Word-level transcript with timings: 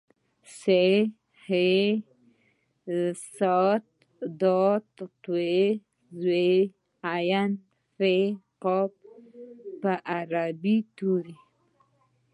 ث 0.57 0.59
ح 1.43 1.45
ذ 2.87 2.91
ص 3.35 3.39
ض 4.41 4.43
ط 4.97 4.97
ظ 6.23 6.23
ع 7.05 7.07
ف 7.95 7.99
ق 8.61 8.63
په 9.81 9.93
د 10.01 10.03
عربۍ 10.15 10.77
توري 10.95 11.35